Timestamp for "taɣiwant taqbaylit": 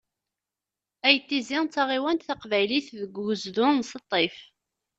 1.73-2.87